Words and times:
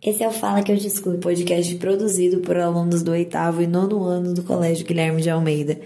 Esse 0.00 0.22
é 0.22 0.28
o 0.28 0.30
Fala 0.30 0.62
que 0.62 0.70
eu 0.70 0.76
discuto, 0.76 1.18
podcast 1.18 1.74
produzido 1.74 2.38
por 2.38 2.56
alunos 2.56 3.02
do 3.02 3.10
oitavo 3.10 3.60
e 3.60 3.66
nono 3.66 4.04
ano 4.04 4.32
do 4.32 4.44
Colégio 4.44 4.86
Guilherme 4.86 5.20
de 5.20 5.28
Almeida. 5.28 5.76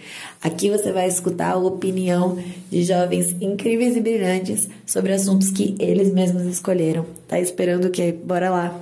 Aqui 0.42 0.68
você 0.68 0.92
vai 0.92 1.08
escutar 1.08 1.52
a 1.52 1.56
opinião 1.56 2.36
de 2.68 2.82
jovens 2.82 3.32
incríveis 3.40 3.96
e 3.96 4.02
brilhantes 4.02 4.68
sobre 4.86 5.14
assuntos 5.14 5.50
que 5.50 5.74
eles 5.78 6.12
mesmos 6.12 6.42
escolheram. 6.42 7.06
Tá 7.26 7.40
esperando 7.40 7.86
o 7.86 7.90
quê? 7.90 8.12
Bora 8.12 8.50
lá! 8.50 8.78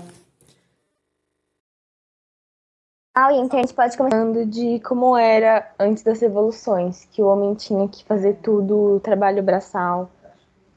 Ah, 3.14 3.32
então 3.32 3.60
a 3.60 3.62
gente 3.62 3.74
pode 3.74 3.96
começando 3.96 4.44
de 4.44 4.80
como 4.80 5.16
era 5.16 5.72
antes 5.78 6.02
das 6.02 6.20
revoluções, 6.20 7.06
que 7.12 7.22
o 7.22 7.26
homem 7.26 7.54
tinha 7.54 7.86
que 7.86 8.02
fazer 8.04 8.38
tudo, 8.42 8.98
trabalho 8.98 9.44
braçal 9.44 10.10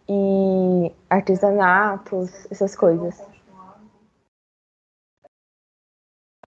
e 0.08 0.92
artesanatos, 1.10 2.30
essas 2.52 2.76
coisas. 2.76 3.33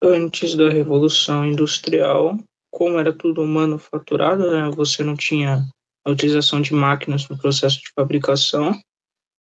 Antes 0.03 0.55
da 0.55 0.69
Revolução 0.69 1.47
Industrial, 1.47 2.39
como 2.71 2.99
era 2.99 3.13
tudo 3.13 3.47
manufaturado, 3.47 4.51
né, 4.51 4.71
você 4.71 5.03
não 5.03 5.17
tinha 5.17 5.65
a 6.05 6.11
utilização 6.11 6.61
de 6.61 6.73
máquinas 6.73 7.29
no 7.29 7.39
processo 7.39 7.81
de 7.81 7.91
fabricação, 7.95 8.79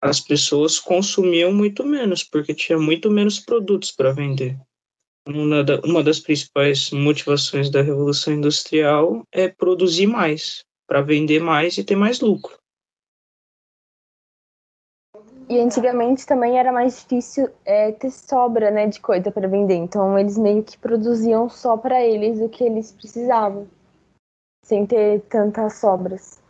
as 0.02 0.20
pessoas 0.20 0.80
consumiam 0.80 1.52
muito 1.52 1.84
menos, 1.84 2.24
porque 2.24 2.54
tinha 2.54 2.78
muito 2.78 3.10
menos 3.10 3.40
produtos 3.40 3.92
para 3.92 4.14
vender. 4.14 4.58
Uma, 5.28 5.64
da, 5.64 5.80
uma 5.82 6.04
das 6.04 6.20
principais 6.20 6.92
motivações 6.92 7.72
da 7.72 7.82
Revolução 7.82 8.34
Industrial 8.34 9.24
é 9.32 9.48
produzir 9.48 10.06
mais, 10.06 10.64
para 10.88 11.02
vender 11.02 11.40
mais 11.40 11.78
e 11.78 11.84
ter 11.84 11.96
mais 11.96 12.20
lucro. 12.20 12.56
E 15.48 15.60
antigamente 15.60 16.26
também 16.26 16.58
era 16.58 16.72
mais 16.72 17.02
difícil 17.02 17.50
é, 17.64 17.92
ter 17.92 18.10
sobra 18.10 18.72
né, 18.72 18.88
de 18.88 19.00
coisa 19.00 19.32
para 19.32 19.48
vender. 19.48 19.76
Então 19.76 20.18
eles 20.18 20.38
meio 20.38 20.64
que 20.64 20.78
produziam 20.78 21.48
só 21.50 21.78
para 21.78 22.04
eles 22.04 22.42
o 22.42 22.50
que 22.50 22.64
eles 22.64 22.92
precisavam, 22.92 23.68
sem 24.64 24.86
ter 24.88 25.22
tantas 25.30 25.78
sobras. 25.78 26.42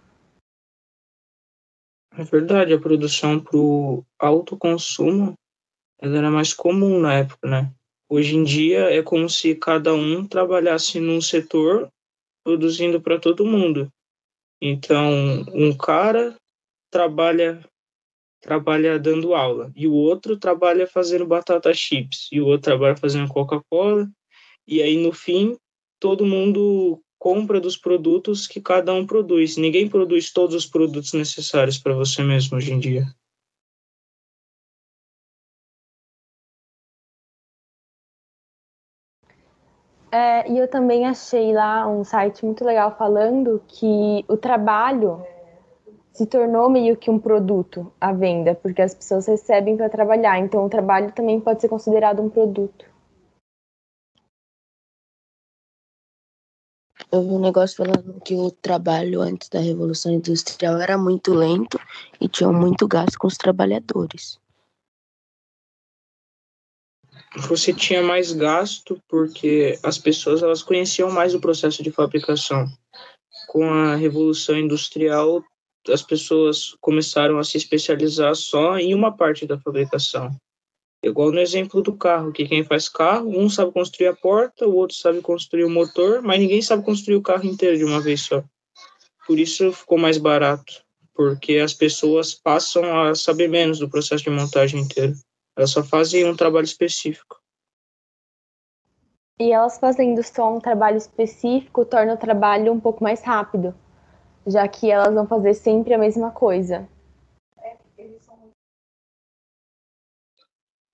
É 2.17 2.23
verdade, 2.23 2.73
a 2.73 2.79
produção 2.79 3.41
para 3.41 3.57
o 3.57 4.05
autoconsumo 4.17 5.33
ela 5.99 6.17
era 6.17 6.31
mais 6.31 6.53
comum 6.53 6.99
na 6.99 7.15
época, 7.15 7.47
né? 7.47 7.71
Hoje 8.09 8.35
em 8.35 8.43
dia 8.43 8.91
é 8.93 9.01
como 9.01 9.29
se 9.29 9.55
cada 9.55 9.93
um 9.93 10.25
trabalhasse 10.27 10.99
num 10.99 11.19
setor 11.19 11.89
produzindo 12.43 13.01
para 13.01 13.19
todo 13.19 13.45
mundo. 13.45 13.89
Então, 14.61 15.11
um 15.53 15.75
cara 15.75 16.35
trabalha 16.91 17.61
trabalha 18.45 18.99
dando 18.99 19.33
aula, 19.33 19.71
e 19.75 19.87
o 19.87 19.93
outro 19.93 20.37
trabalha 20.37 20.85
fazendo 20.85 21.25
batata 21.25 21.73
chips, 21.73 22.29
e 22.31 22.39
o 22.39 22.45
outro 22.45 22.61
trabalha 22.61 22.95
fazendo 22.95 23.27
Coca-Cola, 23.27 24.07
e 24.67 24.83
aí 24.83 24.97
no 25.03 25.11
fim 25.11 25.57
todo 25.99 26.27
mundo 26.27 27.01
compra 27.17 27.59
dos 27.59 27.75
produtos 27.75 28.45
que 28.45 28.61
cada 28.61 28.93
um 28.93 29.03
produz. 29.07 29.57
Ninguém 29.57 29.89
produz 29.89 30.31
todos 30.31 30.55
os 30.55 30.67
produtos 30.67 31.13
necessários 31.13 31.79
para 31.79 31.95
você 31.95 32.21
mesmo 32.21 32.57
hoje 32.57 32.71
em 32.71 32.79
dia. 32.79 33.07
É, 40.11 40.49
e 40.51 40.59
eu 40.59 40.67
também 40.67 41.07
achei 41.07 41.51
lá 41.51 41.87
um 41.87 42.03
site 42.03 42.45
muito 42.45 42.63
legal 42.63 42.95
falando 42.95 43.59
que 43.67 44.23
o 44.27 44.37
trabalho 44.37 45.25
se 46.15 46.25
tornou 46.25 46.69
meio 46.69 46.95
que 46.95 47.11
um 47.11 47.19
produto 47.19 47.91
à 47.99 48.13
venda, 48.13 48.55
porque 48.55 48.81
as 48.81 48.95
pessoas 48.95 49.27
recebem 49.27 49.75
para 49.75 49.89
trabalhar, 49.89 50.39
então 50.39 50.65
o 50.65 50.69
trabalho 50.69 51.11
também 51.11 51.41
pode 51.41 51.59
ser 51.59 51.67
considerado 51.67 52.21
um 52.21 52.29
produto. 52.29 52.85
Eu 57.11 57.21
vi 57.21 57.29
um 57.29 57.39
negócio 57.39 57.75
falando 57.75 58.21
que 58.21 58.33
o 58.33 58.49
trabalho 58.49 59.21
antes 59.21 59.49
da 59.49 59.59
Revolução 59.59 60.11
Industrial 60.11 60.79
era 60.79 60.97
muito 60.97 61.33
lento 61.33 61.77
e 62.19 62.29
tinha 62.29 62.51
muito 62.51 62.87
gasto 62.87 63.17
com 63.17 63.27
os 63.27 63.37
trabalhadores. 63.37 64.39
Você 67.49 67.73
tinha 67.73 68.01
mais 68.01 68.31
gasto 68.31 69.01
porque 69.09 69.77
as 69.83 69.97
pessoas 69.97 70.41
elas 70.41 70.63
conheciam 70.63 71.11
mais 71.11 71.35
o 71.35 71.41
processo 71.41 71.83
de 71.83 71.91
fabricação. 71.91 72.65
Com 73.47 73.69
a 73.69 73.95
Revolução 73.95 74.57
Industrial, 74.57 75.43
as 75.89 76.01
pessoas 76.01 76.75
começaram 76.81 77.37
a 77.37 77.43
se 77.43 77.57
especializar 77.57 78.35
só 78.35 78.77
em 78.77 78.93
uma 78.93 79.15
parte 79.15 79.45
da 79.45 79.59
fabricação. 79.59 80.35
Igual 81.03 81.31
no 81.31 81.39
exemplo 81.39 81.81
do 81.81 81.95
carro, 81.95 82.31
que 82.31 82.47
quem 82.47 82.63
faz 82.63 82.89
carro, 82.89 83.29
um 83.29 83.49
sabe 83.49 83.71
construir 83.71 84.07
a 84.07 84.15
porta, 84.15 84.67
o 84.67 84.75
outro 84.75 84.95
sabe 84.95 85.21
construir 85.21 85.63
o 85.63 85.69
motor, 85.69 86.21
mas 86.21 86.39
ninguém 86.39 86.61
sabe 86.61 86.83
construir 86.83 87.15
o 87.15 87.21
carro 87.21 87.45
inteiro 87.45 87.77
de 87.77 87.83
uma 87.83 88.01
vez 88.01 88.21
só. 88.21 88.43
Por 89.27 89.37
isso 89.37 89.71
ficou 89.71 89.97
mais 89.97 90.17
barato, 90.17 90.83
porque 91.13 91.57
as 91.57 91.73
pessoas 91.73 92.33
passam 92.33 92.83
a 93.01 93.13
saber 93.13 93.47
menos 93.47 93.79
do 93.79 93.89
processo 93.89 94.23
de 94.23 94.29
montagem 94.29 94.81
inteiro. 94.81 95.13
Elas 95.55 95.71
só 95.71 95.83
fazem 95.83 96.25
um 96.25 96.35
trabalho 96.35 96.65
específico. 96.65 97.39
E 99.39 99.51
elas 99.51 99.77
fazendo 99.77 100.23
só 100.23 100.55
um 100.55 100.59
trabalho 100.59 100.97
específico 100.97 101.85
torna 101.85 102.13
o 102.13 102.17
trabalho 102.17 102.71
um 102.71 102.79
pouco 102.79 103.03
mais 103.03 103.21
rápido 103.21 103.75
já 104.45 104.67
que 104.67 104.91
elas 104.91 105.13
vão 105.13 105.27
fazer 105.27 105.53
sempre 105.53 105.93
a 105.93 105.97
mesma 105.97 106.31
coisa. 106.31 106.87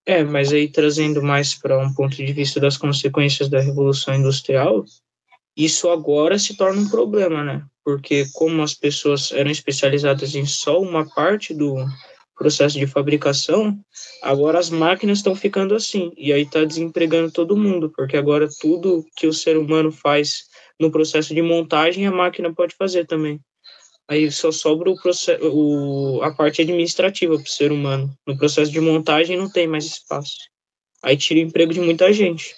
É, 0.05 0.23
mas 0.23 0.51
aí 0.51 0.67
trazendo 0.67 1.21
mais 1.21 1.53
para 1.53 1.77
um 1.77 1.93
ponto 1.93 2.15
de 2.15 2.33
vista 2.33 2.59
das 2.59 2.75
consequências 2.75 3.47
da 3.47 3.59
Revolução 3.59 4.15
Industrial, 4.15 4.83
isso 5.55 5.89
agora 5.89 6.39
se 6.39 6.55
torna 6.55 6.81
um 6.81 6.89
problema, 6.89 7.43
né? 7.43 7.63
Porque 7.83 8.25
como 8.33 8.63
as 8.63 8.73
pessoas 8.73 9.31
eram 9.31 9.51
especializadas 9.51 10.33
em 10.33 10.45
só 10.45 10.81
uma 10.81 11.07
parte 11.13 11.53
do 11.53 11.75
processo 12.35 12.79
de 12.79 12.87
fabricação, 12.87 13.77
agora 14.23 14.57
as 14.57 14.71
máquinas 14.71 15.19
estão 15.19 15.35
ficando 15.35 15.75
assim, 15.75 16.11
e 16.17 16.33
aí 16.33 16.41
está 16.41 16.63
desempregando 16.63 17.31
todo 17.31 17.55
mundo, 17.55 17.91
porque 17.95 18.17
agora 18.17 18.49
tudo 18.59 19.05
que 19.15 19.27
o 19.27 19.33
ser 19.33 19.57
humano 19.57 19.91
faz 19.91 20.45
no 20.81 20.91
processo 20.91 21.33
de 21.33 21.41
montagem, 21.41 22.07
a 22.07 22.11
máquina 22.11 22.53
pode 22.53 22.75
fazer 22.75 23.05
também. 23.05 23.39
Aí 24.07 24.29
só 24.31 24.51
sobra 24.51 24.89
o 24.89 25.01
processo, 25.01 25.41
o, 25.47 26.21
a 26.21 26.33
parte 26.33 26.61
administrativa 26.61 27.35
para 27.35 27.43
o 27.43 27.47
ser 27.47 27.71
humano. 27.71 28.13
No 28.27 28.37
processo 28.37 28.71
de 28.71 28.81
montagem 28.81 29.37
não 29.37 29.49
tem 29.49 29.67
mais 29.67 29.85
espaço. 29.85 30.37
Aí 31.03 31.15
tira 31.15 31.39
o 31.39 31.43
emprego 31.43 31.73
de 31.73 31.79
muita 31.79 32.11
gente. 32.11 32.55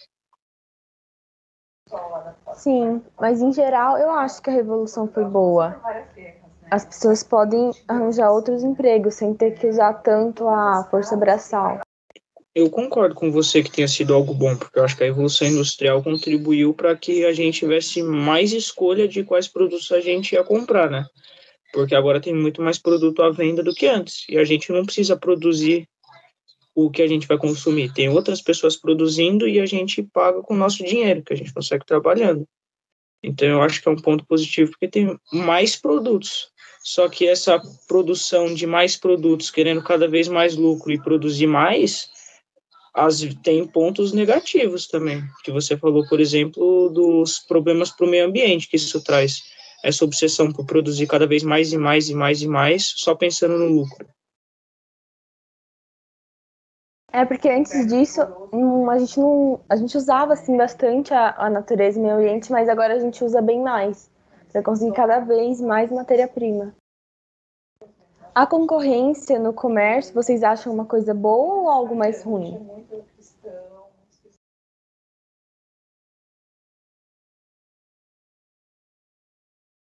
Sim, 2.55 3.03
mas 3.19 3.41
em 3.41 3.51
geral 3.53 3.97
eu 3.97 4.09
acho 4.09 4.41
que 4.41 4.49
a 4.49 4.53
revolução 4.53 5.07
foi 5.07 5.25
boa. 5.25 5.79
As 6.71 6.85
pessoas 6.85 7.23
podem 7.23 7.71
arranjar 7.87 8.31
outros 8.31 8.63
empregos 8.63 9.15
sem 9.15 9.33
ter 9.33 9.51
que 9.51 9.67
usar 9.67 9.93
tanto 9.95 10.47
a 10.47 10.87
força 10.89 11.15
braçal. 11.15 11.81
Eu 12.55 12.69
concordo 12.69 13.15
com 13.15 13.31
você 13.31 13.63
que 13.63 13.71
tenha 13.71 13.87
sido 13.87 14.13
algo 14.13 14.33
bom, 14.33 14.55
porque 14.55 14.77
eu 14.77 14.83
acho 14.83 14.95
que 14.95 15.03
a 15.03 15.07
Revolução 15.07 15.47
Industrial 15.47 16.03
contribuiu 16.03 16.71
para 16.73 16.95
que 16.95 17.25
a 17.25 17.33
gente 17.33 17.59
tivesse 17.59 18.03
mais 18.03 18.51
escolha 18.51 19.07
de 19.07 19.23
quais 19.23 19.47
produtos 19.47 19.91
a 19.91 19.99
gente 19.99 20.33
ia 20.33 20.43
comprar, 20.43 20.89
né? 20.89 21.05
Porque 21.73 21.95
agora 21.95 22.21
tem 22.21 22.35
muito 22.35 22.61
mais 22.61 22.77
produto 22.77 23.23
à 23.23 23.31
venda 23.31 23.63
do 23.63 23.73
que 23.73 23.87
antes, 23.87 24.25
e 24.29 24.37
a 24.37 24.43
gente 24.43 24.71
não 24.71 24.85
precisa 24.85 25.17
produzir 25.17 25.89
o 26.75 26.91
que 26.91 27.01
a 27.01 27.07
gente 27.07 27.27
vai 27.27 27.37
consumir. 27.37 27.91
Tem 27.91 28.09
outras 28.09 28.41
pessoas 28.41 28.75
produzindo 28.75 29.47
e 29.47 29.59
a 29.59 29.65
gente 29.65 30.03
paga 30.03 30.41
com 30.43 30.53
o 30.53 30.57
nosso 30.57 30.83
dinheiro, 30.83 31.23
que 31.23 31.33
a 31.33 31.35
gente 31.35 31.53
consegue 31.53 31.85
trabalhando. 31.85 32.47
Então 33.23 33.47
eu 33.47 33.61
acho 33.61 33.81
que 33.81 33.87
é 33.87 33.91
um 33.91 33.95
ponto 33.95 34.25
positivo, 34.25 34.71
porque 34.71 34.87
tem 34.87 35.17
mais 35.31 35.75
produtos. 35.75 36.51
Só 36.83 37.07
que 37.07 37.27
essa 37.27 37.59
produção 37.87 38.53
de 38.53 38.67
mais 38.67 38.97
produtos, 38.97 39.49
querendo 39.49 39.81
cada 39.81 40.07
vez 40.07 40.27
mais 40.27 40.55
lucro 40.55 40.91
e 40.91 41.01
produzir 41.01 41.47
mais, 41.47 42.09
as, 42.93 43.21
tem 43.41 43.65
pontos 43.65 44.13
negativos 44.13 44.87
também, 44.87 45.23
que 45.43 45.51
você 45.51 45.75
falou, 45.75 46.07
por 46.07 46.19
exemplo, 46.19 46.89
dos 46.89 47.39
problemas 47.39 47.91
para 47.91 48.05
o 48.05 48.09
meio 48.09 48.25
ambiente 48.25 48.69
que 48.69 48.75
isso 48.75 49.03
traz. 49.03 49.41
Essa 49.83 50.05
obsessão 50.05 50.51
por 50.53 50.65
produzir 50.65 51.07
cada 51.07 51.27
vez 51.27 51.43
mais 51.43 51.73
e 51.73 51.77
mais 51.77 52.09
e 52.09 52.13
mais 52.13 52.41
e 52.41 52.47
mais, 52.47 52.93
só 52.95 53.15
pensando 53.15 53.57
no 53.57 53.67
lucro. 53.67 54.07
É 57.11 57.25
porque 57.25 57.49
antes 57.49 57.85
disso, 57.87 58.21
a 58.21 58.97
gente 58.97 59.19
não, 59.19 59.61
a 59.69 59.75
gente 59.75 59.95
usava 59.95 60.33
assim 60.33 60.57
bastante 60.57 61.13
a, 61.13 61.35
a 61.37 61.49
natureza 61.49 61.99
e 61.99 62.01
o 62.01 62.03
meio 62.03 62.15
ambiente, 62.17 62.51
mas 62.51 62.67
agora 62.69 62.95
a 62.95 62.99
gente 62.99 63.23
usa 63.23 63.41
bem 63.41 63.61
mais 63.61 64.09
para 64.51 64.63
conseguir 64.63 64.93
cada 64.93 65.19
vez 65.19 65.59
mais 65.59 65.91
matéria-prima. 65.91 66.75
A 68.35 68.47
concorrência 68.47 69.37
no 69.37 69.53
comércio, 69.53 70.11
vocês 70.11 70.41
acham 70.41 70.73
uma 70.73 70.85
coisa 70.85 71.13
boa 71.13 71.61
ou 71.61 71.69
algo 71.69 71.95
mais 71.95 72.23
ruim? 72.23 72.57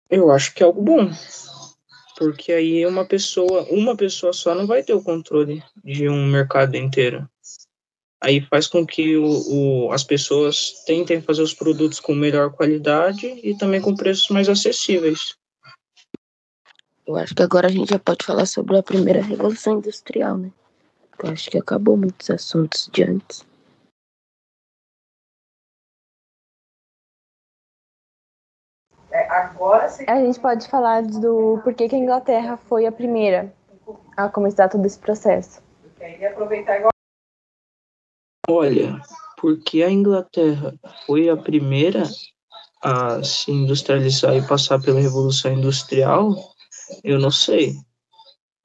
Eu 0.10 0.32
acho 0.32 0.56
que 0.56 0.64
é 0.64 0.66
algo 0.66 0.82
bom, 0.82 1.10
porque 2.18 2.52
aí 2.52 2.84
uma 2.86 3.06
pessoa, 3.06 3.64
uma 3.70 3.96
pessoa 3.96 4.34
só 4.34 4.56
não 4.56 4.66
vai 4.66 4.82
ter 4.82 4.94
o 4.94 5.04
controle 5.04 5.64
de 5.84 6.10
um 6.10 6.26
mercado 6.26 6.76
inteiro. 6.76 7.30
aí 8.20 8.42
faz 8.42 8.68
com 8.68 8.86
que 8.86 9.18
o, 9.18 9.86
o, 9.88 9.92
as 9.92 10.04
pessoas 10.04 10.84
tentem 10.86 11.22
fazer 11.22 11.44
os 11.44 11.54
produtos 11.54 12.00
com 12.00 12.14
melhor 12.16 12.52
qualidade 12.52 13.28
e 13.44 13.56
também 13.56 13.82
com 13.82 13.96
preços 13.96 14.30
mais 14.30 14.50
acessíveis. 14.50 15.41
Eu 17.12 17.18
acho 17.18 17.36
que 17.36 17.44
agora 17.44 17.68
a 17.68 17.70
gente 17.70 17.90
já 17.90 18.00
pode 18.00 18.26
falar 18.26 18.46
sobre 18.46 18.78
a 18.78 18.82
primeira 18.82 19.22
revolução 19.22 19.80
industrial, 19.80 20.38
né? 20.38 20.50
Eu 21.22 21.32
acho 21.32 21.52
que 21.52 21.58
acabou 21.58 21.98
muitos 21.98 22.30
assuntos 22.30 22.90
de 22.90 23.04
antes. 23.04 23.46
É, 29.12 29.28
agora 29.30 29.90
sim. 29.90 30.06
A 30.08 30.24
gente 30.24 30.40
pode 30.40 30.70
falar 30.70 31.04
do 31.04 31.60
porquê 31.66 31.90
que 31.90 31.96
a 31.96 32.00
Inglaterra 32.00 32.56
foi 32.56 32.86
a 32.86 32.94
primeira 32.94 33.54
a 34.16 34.30
começar 34.30 34.70
todo 34.70 34.86
esse 34.86 34.98
processo. 34.98 35.62
Olha, 38.50 39.02
porque 39.38 39.84
a 39.84 39.92
Inglaterra 39.92 40.74
foi 41.06 41.28
a 41.28 41.36
primeira 41.36 42.04
a 42.82 43.22
se 43.22 43.52
industrializar 43.52 44.34
e 44.34 44.48
passar 44.48 44.82
pela 44.82 45.02
Revolução 45.02 45.52
Industrial, 45.52 46.52
eu 47.04 47.20
não 47.20 47.32
sei. 47.32 47.76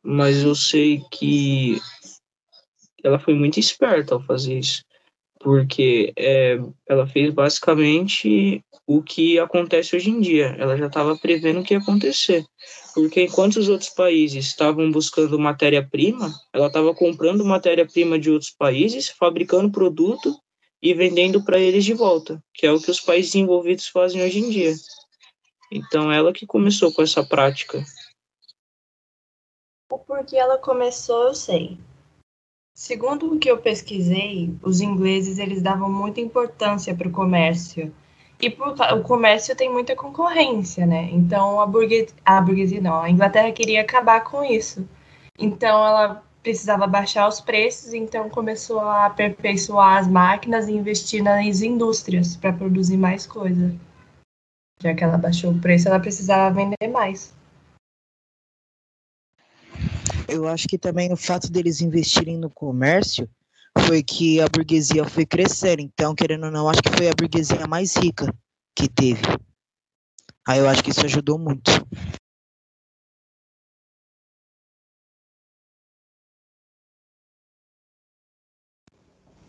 Mas 0.03 0.43
eu 0.43 0.55
sei 0.55 1.03
que 1.11 1.79
ela 3.03 3.19
foi 3.19 3.35
muito 3.35 3.59
esperta 3.59 4.15
ao 4.15 4.23
fazer 4.23 4.59
isso. 4.59 4.83
Porque 5.41 6.13
é, 6.17 6.59
ela 6.89 7.07
fez 7.07 7.33
basicamente 7.33 8.63
o 8.87 9.03
que 9.03 9.39
acontece 9.39 9.95
hoje 9.95 10.11
em 10.11 10.21
dia. 10.21 10.57
Ela 10.59 10.77
já 10.77 10.87
estava 10.87 11.17
prevendo 11.17 11.61
o 11.61 11.63
que 11.65 11.75
ia 11.75 11.81
acontecer. 11.81 12.45
Porque 12.95 13.23
enquanto 13.23 13.57
os 13.57 13.69
outros 13.69 13.91
países 13.91 14.47
estavam 14.47 14.91
buscando 14.91 15.39
matéria-prima, 15.39 16.33
ela 16.53 16.69
estava 16.69 16.95
comprando 16.95 17.45
matéria-prima 17.45 18.19
de 18.19 18.31
outros 18.31 18.51
países, 18.51 19.09
fabricando 19.11 19.71
produto 19.71 20.35
e 20.83 20.95
vendendo 20.95 21.45
para 21.45 21.59
eles 21.59 21.85
de 21.85 21.95
volta, 21.95 22.43
que 22.55 22.67
é 22.67 22.73
o 22.73 22.81
que 22.81 22.91
os 22.91 23.01
países 23.01 23.33
desenvolvidos 23.33 23.89
fazem 23.89 24.23
hoje 24.23 24.39
em 24.39 24.51
dia. 24.51 24.75
Então, 25.71 26.13
ela 26.13 26.33
que 26.33 26.47
começou 26.47 26.93
com 26.93 27.03
essa 27.03 27.25
prática. 27.25 27.85
O 29.91 29.99
porquê 29.99 30.37
ela 30.37 30.59
começou, 30.59 31.29
eu 31.29 31.35
sei. 31.35 31.79
Segundo 32.75 33.33
o 33.33 33.39
que 33.39 33.51
eu 33.51 33.59
pesquisei, 33.59 34.55
os 34.63 34.81
ingleses 34.81 35.39
eles 35.39 35.63
davam 35.63 35.91
muita 35.91 36.21
importância 36.21 36.95
para 36.95 37.09
o 37.09 37.13
comércio 37.13 37.95
e 38.41 38.51
por, 38.51 38.69
o 38.69 39.03
comércio 39.03 39.57
tem 39.57 39.73
muita 39.73 39.97
concorrência, 39.97 40.87
né? 40.87 41.09
Então 41.11 41.61
a 41.61 41.67
burguesia, 41.67 42.15
a 42.25 42.41
burguesia 42.41 42.81
não, 42.81 43.01
a 43.01 43.09
Inglaterra 43.09 43.51
queria 43.53 43.81
acabar 43.81 44.23
com 44.25 44.45
isso. 44.45 44.87
Então 45.39 45.87
ela 45.87 46.23
precisava 46.43 46.87
baixar 46.87 47.27
os 47.29 47.41
preços, 47.41 47.95
então 47.95 48.29
começou 48.29 48.81
a 48.81 49.07
aperfeiçoar 49.07 49.99
as 49.99 50.07
máquinas 50.07 50.69
e 50.69 50.73
investir 50.73 51.23
nas 51.23 51.63
indústrias 51.63 52.37
para 52.37 52.53
produzir 52.53 52.97
mais 52.97 53.27
coisa. 53.27 53.75
Já 54.81 54.95
que 54.95 55.03
ela 55.03 55.17
baixou 55.17 55.53
o 55.53 55.61
preço, 55.61 55.89
ela 55.89 55.99
precisava 55.99 56.55
vender 56.55 56.89
mais. 56.93 57.36
Eu 60.29 60.49
acho 60.49 60.67
que 60.67 60.77
também 60.77 61.13
o 61.13 61.17
fato 61.17 61.51
deles 61.51 61.81
investirem 61.81 62.37
no 62.37 62.51
comércio 62.51 63.29
foi 63.87 64.03
que 64.03 64.41
a 64.41 64.47
burguesia 64.49 65.05
foi 65.05 65.25
crescendo. 65.25 65.81
Então, 65.81 66.15
querendo 66.15 66.47
ou 66.47 66.51
não, 66.51 66.69
acho 66.69 66.83
que 66.83 66.97
foi 66.97 67.09
a 67.09 67.15
burguesia 67.17 67.67
mais 67.67 67.97
rica 67.97 68.35
que 68.75 68.89
teve. 68.89 69.23
Aí 70.47 70.59
eu 70.59 70.69
acho 70.69 70.83
que 70.83 70.91
isso 70.91 71.05
ajudou 71.05 71.39
muito. 71.39 71.71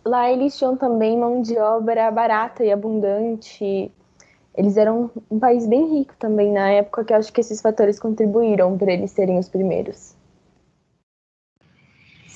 Lá 0.06 0.32
eles 0.32 0.58
tinham 0.58 0.76
também 0.76 1.18
mão 1.18 1.42
de 1.42 1.58
obra 1.58 2.10
barata 2.10 2.64
e 2.64 2.72
abundante. 2.72 3.92
Eles 4.56 4.76
eram 4.76 5.12
um 5.30 5.40
país 5.40 5.68
bem 5.68 6.00
rico 6.00 6.16
também 6.18 6.52
na 6.52 6.70
época, 6.70 7.04
que 7.04 7.14
eu 7.14 7.18
acho 7.18 7.32
que 7.32 7.42
esses 7.42 7.62
fatores 7.62 8.00
contribuíram 8.00 8.78
para 8.78 8.92
eles 8.92 9.12
serem 9.12 9.38
os 9.38 9.50
primeiros. 9.50 10.17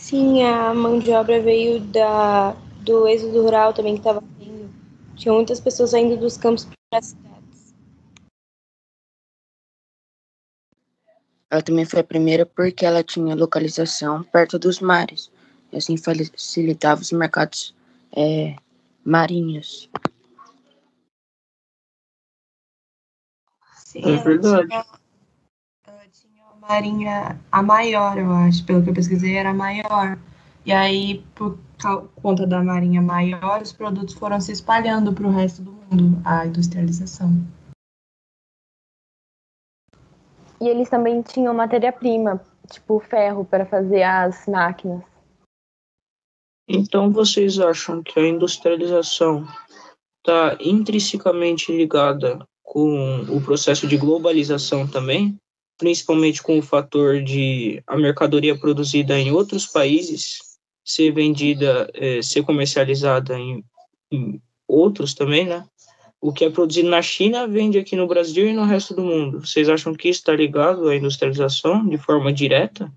Sim, 0.01 0.41
a 0.43 0.73
mão 0.73 0.97
de 0.97 1.11
obra 1.11 1.39
veio 1.39 1.79
da, 1.79 2.53
do 2.79 3.07
êxodo 3.07 3.43
rural 3.43 3.71
também 3.71 3.93
que 3.93 3.99
estava 3.99 4.21
tendo. 4.39 4.67
Tinha 5.15 5.31
muitas 5.31 5.59
pessoas 5.59 5.91
saindo 5.91 6.17
dos 6.17 6.37
campos 6.37 6.65
para 6.65 6.99
as 6.99 7.05
cidades. 7.05 7.73
Ela 11.51 11.61
também 11.61 11.85
foi 11.85 11.99
a 11.99 12.03
primeira 12.03 12.47
porque 12.47 12.83
ela 12.83 13.03
tinha 13.03 13.35
localização 13.35 14.23
perto 14.23 14.57
dos 14.57 14.79
mares. 14.79 15.31
E 15.71 15.77
assim 15.77 15.95
facilitava 15.95 16.99
os 16.99 17.11
mercados 17.11 17.75
é, 18.11 18.55
marinhos. 19.05 19.87
Sim, 23.85 24.01
é 24.03 24.17
verdade. 24.17 24.67
Tinha 24.67 24.85
marinha 26.61 27.39
a 27.51 27.63
maior, 27.63 28.17
eu 28.17 28.31
acho, 28.31 28.63
pelo 28.65 28.83
que 28.83 28.91
eu 28.91 28.93
pesquisei, 28.93 29.35
era 29.35 29.49
a 29.49 29.53
maior. 29.53 30.17
E 30.63 30.71
aí, 30.71 31.25
por 31.33 31.57
conta 32.21 32.45
da 32.45 32.63
marinha 32.63 33.01
maior, 33.01 33.61
os 33.61 33.73
produtos 33.73 34.13
foram 34.13 34.39
se 34.39 34.51
espalhando 34.51 35.11
para 35.11 35.25
o 35.25 35.31
resto 35.31 35.63
do 35.63 35.71
mundo, 35.71 36.21
a 36.23 36.45
industrialização. 36.45 37.31
E 40.61 40.67
eles 40.67 40.87
também 40.87 41.23
tinham 41.23 41.53
matéria-prima, 41.55 42.39
tipo 42.69 42.99
ferro, 42.99 43.43
para 43.43 43.65
fazer 43.65 44.03
as 44.03 44.45
máquinas. 44.45 45.01
Então, 46.67 47.11
vocês 47.11 47.59
acham 47.59 48.03
que 48.03 48.19
a 48.19 48.27
industrialização 48.27 49.47
está 50.19 50.55
intrinsecamente 50.61 51.75
ligada 51.75 52.45
com 52.61 53.21
o 53.23 53.41
processo 53.41 53.87
de 53.87 53.97
globalização 53.97 54.87
também? 54.87 55.35
Principalmente 55.81 56.43
com 56.43 56.59
o 56.59 56.61
fator 56.61 57.23
de 57.23 57.81
a 57.87 57.97
mercadoria 57.97 58.55
produzida 58.55 59.17
em 59.17 59.31
outros 59.31 59.65
países 59.65 60.37
ser 60.85 61.11
vendida, 61.11 61.89
é, 61.95 62.21
ser 62.21 62.43
comercializada 62.43 63.33
em, 63.33 63.65
em, 64.11 64.39
outros 64.67 65.15
também, 65.15 65.47
né? 65.47 65.65
O 66.21 66.31
que 66.31 66.45
é 66.45 66.51
produzido 66.51 66.87
na 66.87 67.01
China 67.01 67.47
vende 67.47 67.79
aqui 67.79 67.95
no 67.95 68.05
Brasil 68.05 68.47
e 68.47 68.53
no 68.53 68.63
resto 68.63 68.93
do 68.93 69.01
mundo. 69.01 69.39
Vocês 69.39 69.67
acham 69.67 69.95
que 69.95 70.07
está 70.07 70.33
ligado 70.33 70.87
à 70.87 70.95
industrialização 70.95 71.83
de 71.89 71.97
forma 71.97 72.31
direta? 72.31 72.87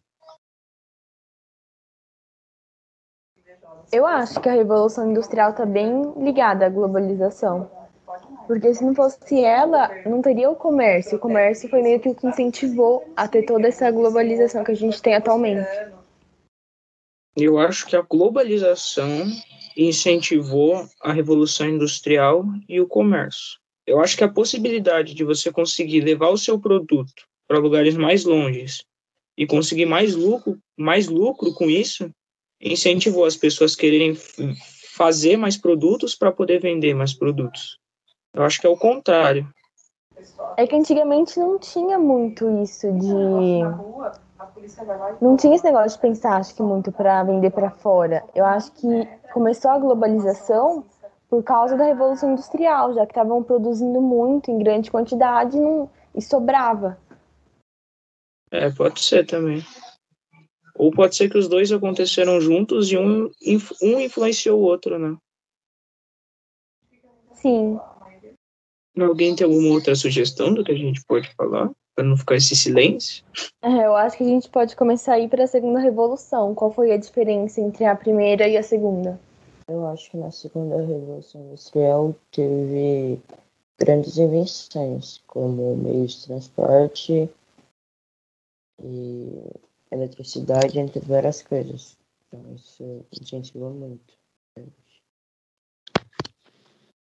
Eu 3.90 4.04
acho 4.04 4.38
que 4.42 4.48
a 4.50 4.52
Revolução 4.52 5.10
Industrial 5.10 5.52
está 5.52 5.64
bem 5.64 6.12
ligada 6.19 6.67
à 6.67 6.69
globalização. 6.69 7.83
Porque 8.46 8.74
se 8.74 8.84
não 8.84 8.94
fosse 8.94 9.43
ela, 9.43 9.91
não 10.05 10.20
teria 10.20 10.51
o 10.51 10.56
comércio. 10.56 11.17
O 11.17 11.20
comércio 11.20 11.69
foi 11.69 11.82
meio 11.82 12.01
que 12.01 12.08
o 12.08 12.15
que 12.15 12.27
incentivou 12.27 13.05
a 13.17 13.27
ter 13.27 13.43
toda 13.44 13.69
essa 13.69 13.91
globalização 13.91 14.63
que 14.63 14.72
a 14.72 14.77
gente 14.77 15.01
tem 15.01 15.15
atualmente. 15.15 15.67
Eu 17.36 17.58
acho 17.58 17.86
que 17.86 17.96
a 17.96 18.03
globalização 18.03 19.27
incentivou 19.77 20.86
a 21.03 21.13
revolução 21.13 21.69
industrial 21.69 22.44
e 22.69 22.81
o 22.81 22.86
comércio. 22.86 23.58
Eu 23.86 24.01
acho 24.01 24.17
que 24.17 24.24
a 24.24 24.29
possibilidade 24.29 25.15
de 25.15 25.24
você 25.24 25.51
conseguir 25.51 26.01
levar 26.01 26.29
o 26.29 26.39
seu 26.39 26.58
produto 26.58 27.27
para 27.46 27.58
lugares 27.58 27.96
mais 27.96 28.24
longes 28.24 28.84
e 29.36 29.46
conseguir 29.46 29.86
mais 29.86 30.15
lucro, 30.15 30.58
mais 30.77 31.08
lucro 31.08 31.53
com 31.55 31.69
isso, 31.69 32.08
incentivou 32.60 33.24
as 33.24 33.36
pessoas 33.36 33.74
a 33.74 33.77
quererem 33.77 34.17
fazer 34.94 35.36
mais 35.36 35.56
produtos 35.56 36.15
para 36.15 36.32
poder 36.32 36.60
vender 36.60 36.94
mais 36.94 37.13
produtos. 37.13 37.79
Eu 38.34 38.43
acho 38.43 38.60
que 38.60 38.67
é 38.67 38.70
o 38.70 38.76
contrário. 38.76 39.48
É 40.56 40.67
que 40.67 40.74
antigamente 40.74 41.38
não 41.38 41.58
tinha 41.58 41.98
muito 41.98 42.50
isso 42.62 42.91
de. 42.93 43.62
Não 45.20 45.36
tinha 45.36 45.55
esse 45.55 45.64
negócio 45.64 45.96
de 45.96 46.03
pensar, 46.03 46.36
acho 46.36 46.55
que 46.55 46.62
muito 46.62 46.91
para 46.91 47.22
vender 47.22 47.50
para 47.50 47.70
fora. 47.70 48.24
Eu 48.34 48.44
acho 48.44 48.72
que 48.72 49.06
começou 49.32 49.70
a 49.70 49.79
globalização 49.79 50.84
por 51.29 51.43
causa 51.43 51.76
da 51.76 51.84
Revolução 51.84 52.32
Industrial, 52.32 52.93
já 52.94 53.06
que 53.06 53.12
estavam 53.12 53.43
produzindo 53.43 54.00
muito 54.00 54.50
em 54.50 54.58
grande 54.58 54.91
quantidade 54.91 55.56
e, 55.56 55.60
não... 55.60 55.91
e 56.14 56.20
sobrava. 56.20 56.98
É, 58.50 58.70
pode 58.70 59.00
ser 59.00 59.26
também. 59.26 59.64
Ou 60.76 60.91
pode 60.91 61.17
ser 61.17 61.29
que 61.29 61.38
os 61.38 61.48
dois 61.48 61.70
aconteceram 61.72 62.41
juntos 62.41 62.91
e 62.91 62.96
um, 62.96 63.31
um 63.82 64.00
influenciou 64.00 64.60
o 64.60 64.64
outro, 64.64 64.98
né? 64.98 65.17
Sim. 67.32 67.79
Alguém 68.98 69.34
tem 69.34 69.44
alguma 69.44 69.74
outra 69.74 69.94
sugestão 69.94 70.55
do 70.55 70.63
que 70.63 70.72
a 70.72 70.77
gente 70.77 71.05
pode 71.05 71.29
falar? 71.34 71.70
Para 71.94 72.05
não 72.05 72.17
ficar 72.17 72.36
esse 72.36 72.56
silêncio? 72.56 73.24
É, 73.63 73.86
eu 73.86 73.94
acho 73.94 74.17
que 74.17 74.24
a 74.24 74.27
gente 74.27 74.48
pode 74.48 74.74
começar 74.74 75.15
a 75.15 75.19
ir 75.19 75.29
para 75.29 75.44
a 75.44 75.48
segunda 75.48 75.79
revolução. 75.79 76.55
Qual 76.55 76.72
foi 76.72 76.93
a 76.93 76.96
diferença 76.96 77.60
entre 77.60 77.84
a 77.84 77.94
primeira 77.94 78.48
e 78.48 78.56
a 78.56 78.63
segunda? 78.63 79.19
Eu 79.69 79.86
acho 79.86 80.10
que 80.10 80.17
na 80.17 80.31
segunda 80.31 80.77
revolução 80.77 81.41
industrial 81.43 82.15
teve 82.31 83.20
grandes 83.79 84.19
invenções, 84.19 85.22
como 85.27 85.77
meios 85.77 86.20
de 86.20 86.27
transporte 86.27 87.31
e 88.82 89.43
eletricidade, 89.91 90.79
entre 90.79 91.01
várias 91.01 91.43
coisas. 91.43 91.96
Então 92.29 92.55
isso 92.55 93.05
incentivou 93.13 93.70
muito. 93.70 94.15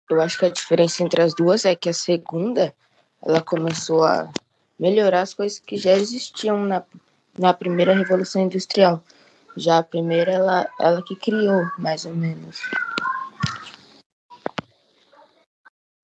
Eu 0.09 0.21
acho 0.21 0.39
que 0.39 0.45
a 0.45 0.49
diferença 0.49 1.03
entre 1.03 1.21
as 1.21 1.33
duas 1.33 1.65
é 1.65 1.75
que 1.75 1.89
a 1.89 1.93
segunda, 1.93 2.73
ela 3.21 3.41
começou 3.41 4.03
a 4.05 4.31
melhorar 4.79 5.21
as 5.21 5.33
coisas 5.33 5.59
que 5.59 5.75
já 5.75 5.93
existiam 5.93 6.65
na, 6.65 6.83
na 7.37 7.53
primeira 7.53 7.93
Revolução 7.93 8.41
Industrial. 8.41 9.03
Já 9.57 9.79
a 9.79 9.83
primeira, 9.83 10.31
ela, 10.31 10.69
ela 10.79 11.01
que 11.01 11.15
criou, 11.15 11.65
mais 11.77 12.05
ou 12.05 12.15
menos. 12.15 12.61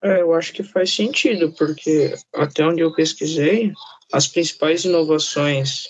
É, 0.04 0.22
eu 0.22 0.34
acho 0.34 0.52
que 0.52 0.64
faz 0.64 0.94
sentido, 0.94 1.54
porque 1.54 2.14
até 2.36 2.66
onde 2.66 2.82
eu 2.82 2.94
pesquisei, 2.94 3.72
as 4.12 4.28
principais 4.28 4.84
inovações 4.84 5.86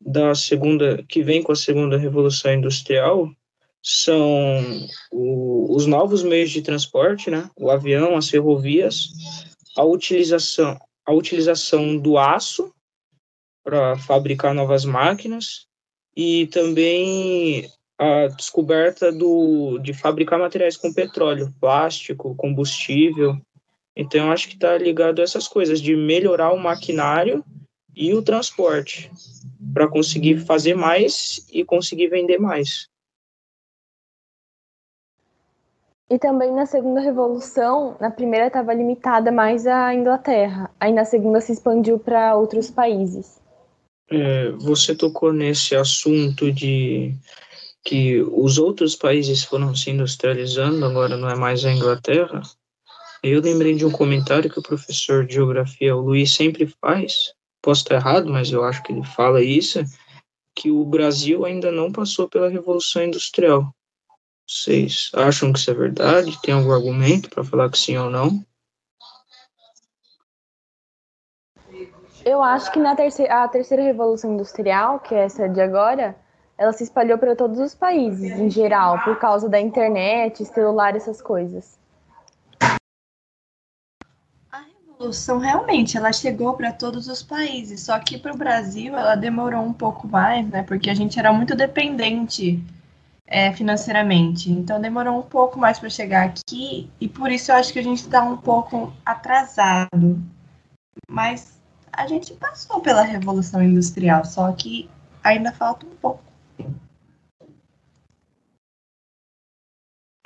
da 0.00 0.34
segunda, 0.34 1.04
que 1.06 1.22
vem 1.22 1.42
com 1.42 1.52
a 1.52 1.56
segunda 1.56 1.98
revolução 1.98 2.54
industrial, 2.54 3.30
são 3.82 4.86
o, 5.10 5.74
os 5.74 5.86
novos 5.86 6.22
meios 6.22 6.50
de 6.50 6.62
transporte, 6.62 7.30
né? 7.30 7.50
O 7.56 7.70
avião, 7.70 8.16
as 8.16 8.28
ferrovias, 8.28 9.08
a 9.76 9.84
utilização, 9.84 10.78
a 11.04 11.12
utilização 11.12 11.98
do 11.98 12.16
aço 12.16 12.72
para 13.64 13.96
fabricar 13.96 14.54
novas 14.54 14.84
máquinas 14.84 15.66
e 16.16 16.46
também 16.48 17.68
a 17.98 18.28
descoberta 18.28 19.12
do, 19.12 19.78
de 19.78 19.92
fabricar 19.92 20.38
materiais 20.38 20.76
com 20.76 20.92
petróleo, 20.92 21.52
plástico, 21.60 22.34
combustível. 22.36 23.36
Então, 23.96 24.30
acho 24.30 24.48
que 24.48 24.54
está 24.54 24.76
ligado 24.78 25.20
a 25.20 25.22
essas 25.22 25.46
coisas, 25.46 25.80
de 25.80 25.94
melhorar 25.94 26.52
o 26.52 26.58
maquinário 26.58 27.44
e 27.94 28.14
o 28.14 28.22
transporte, 28.22 29.10
para 29.72 29.86
conseguir 29.86 30.38
fazer 30.38 30.74
mais 30.74 31.46
e 31.52 31.64
conseguir 31.64 32.08
vender 32.08 32.38
mais. 32.38 32.88
E 36.12 36.18
também 36.18 36.52
na 36.52 36.66
segunda 36.66 37.00
revolução, 37.00 37.96
na 37.98 38.10
primeira 38.10 38.48
estava 38.48 38.74
limitada 38.74 39.32
mais 39.32 39.66
à 39.66 39.94
Inglaterra, 39.94 40.70
aí 40.78 40.92
na 40.92 41.06
segunda 41.06 41.40
se 41.40 41.52
expandiu 41.52 41.98
para 41.98 42.36
outros 42.36 42.70
países. 42.70 43.40
É, 44.10 44.50
você 44.50 44.94
tocou 44.94 45.32
nesse 45.32 45.74
assunto 45.74 46.52
de 46.52 47.14
que 47.82 48.20
os 48.30 48.58
outros 48.58 48.94
países 48.94 49.42
foram 49.42 49.74
se 49.74 49.88
industrializando, 49.88 50.84
agora 50.84 51.16
não 51.16 51.30
é 51.30 51.34
mais 51.34 51.64
a 51.64 51.72
Inglaterra. 51.72 52.42
Eu 53.22 53.40
lembrei 53.40 53.74
de 53.74 53.86
um 53.86 53.90
comentário 53.90 54.50
que 54.50 54.58
o 54.58 54.62
professor 54.62 55.24
de 55.24 55.36
geografia, 55.36 55.96
o 55.96 56.02
Luiz, 56.02 56.34
sempre 56.34 56.66
faz. 56.78 57.32
Posso 57.62 57.84
estar 57.84 57.94
errado, 57.94 58.30
mas 58.30 58.52
eu 58.52 58.62
acho 58.62 58.82
que 58.82 58.92
ele 58.92 59.02
fala 59.02 59.42
isso, 59.42 59.82
que 60.54 60.70
o 60.70 60.84
Brasil 60.84 61.46
ainda 61.46 61.72
não 61.72 61.90
passou 61.90 62.28
pela 62.28 62.50
Revolução 62.50 63.02
Industrial. 63.02 63.74
Vocês 64.52 65.10
acham 65.14 65.50
que 65.50 65.58
isso 65.58 65.70
é 65.70 65.74
verdade? 65.74 66.38
Tem 66.42 66.52
algum 66.52 66.72
argumento 66.72 67.30
para 67.30 67.42
falar 67.42 67.70
que 67.70 67.78
sim 67.78 67.96
ou 67.96 68.10
não? 68.10 68.44
Eu 72.22 72.42
acho 72.42 72.70
que 72.70 72.78
na 72.78 72.94
terceira, 72.94 73.42
a 73.42 73.48
terceira 73.48 73.82
revolução 73.82 74.34
industrial, 74.34 75.00
que 75.00 75.14
é 75.14 75.24
essa 75.24 75.48
de 75.48 75.60
agora, 75.60 76.14
ela 76.58 76.72
se 76.72 76.84
espalhou 76.84 77.16
para 77.16 77.34
todos 77.34 77.58
os 77.58 77.74
países, 77.74 78.30
em 78.30 78.50
geral, 78.50 79.02
por 79.02 79.18
causa 79.18 79.48
da 79.48 79.58
internet, 79.58 80.44
celular, 80.44 80.94
essas 80.94 81.22
coisas. 81.22 81.78
A 84.52 84.58
revolução 84.58 85.38
realmente, 85.38 85.96
ela 85.96 86.12
chegou 86.12 86.52
para 86.54 86.72
todos 86.72 87.08
os 87.08 87.22
países, 87.22 87.80
só 87.80 87.98
que 87.98 88.18
para 88.18 88.34
o 88.34 88.36
Brasil 88.36 88.94
ela 88.94 89.14
demorou 89.14 89.62
um 89.62 89.72
pouco 89.72 90.06
mais, 90.06 90.46
né? 90.46 90.62
Porque 90.62 90.90
a 90.90 90.94
gente 90.94 91.18
era 91.18 91.32
muito 91.32 91.56
dependente 91.56 92.62
é, 93.32 93.50
financeiramente, 93.50 94.50
então 94.50 94.78
demorou 94.78 95.18
um 95.18 95.22
pouco 95.22 95.58
mais 95.58 95.78
para 95.78 95.88
chegar 95.88 96.26
aqui 96.26 96.90
e 97.00 97.08
por 97.08 97.32
isso 97.32 97.50
eu 97.50 97.56
acho 97.56 97.72
que 97.72 97.78
a 97.78 97.82
gente 97.82 98.00
está 98.00 98.22
um 98.22 98.36
pouco 98.36 98.92
atrasado. 99.06 100.22
Mas 101.08 101.58
a 101.90 102.06
gente 102.06 102.34
passou 102.34 102.80
pela 102.80 103.02
revolução 103.02 103.62
industrial, 103.62 104.26
só 104.26 104.52
que 104.52 104.88
ainda 105.24 105.50
falta 105.50 105.86
um 105.86 105.96
pouco. 105.96 106.22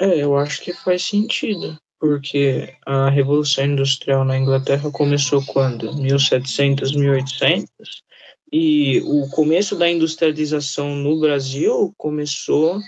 É, 0.00 0.18
eu 0.18 0.36
acho 0.36 0.60
que 0.60 0.72
faz 0.72 1.04
sentido, 1.04 1.78
porque 1.98 2.74
a 2.84 3.08
Revolução 3.08 3.64
Industrial 3.64 4.24
na 4.24 4.36
Inglaterra 4.36 4.90
começou 4.90 5.42
quando? 5.46 5.94
1700, 5.96 6.94
1800? 6.94 8.04
E 8.52 9.00
o 9.00 9.28
começo 9.30 9.74
da 9.76 9.90
industrialização 9.90 10.94
no 10.94 11.18
Brasil 11.18 11.92
começou 11.96 12.80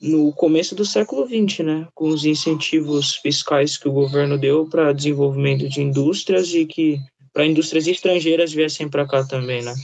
no 0.00 0.32
começo 0.32 0.74
do 0.74 0.84
século 0.84 1.26
XX, 1.26 1.60
né? 1.60 1.88
Com 1.94 2.08
os 2.08 2.24
incentivos 2.24 3.16
fiscais 3.16 3.76
que 3.76 3.88
o 3.88 3.92
governo 3.92 4.38
deu 4.38 4.68
para 4.68 4.92
desenvolvimento 4.92 5.68
de 5.68 5.80
indústrias 5.80 6.54
e 6.54 6.66
que 6.66 6.98
para 7.32 7.46
indústrias 7.46 7.86
estrangeiras 7.86 8.52
viessem 8.52 8.88
para 8.88 9.06
cá 9.06 9.24
também, 9.24 9.62
né? 9.62 9.74